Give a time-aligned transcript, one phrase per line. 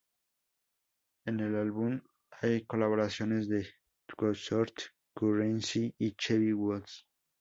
[1.25, 2.01] En el álbum
[2.31, 3.67] hay colaboraciones de
[4.07, 4.73] Too Short,
[5.13, 7.05] Curren$y y Chevy Woods.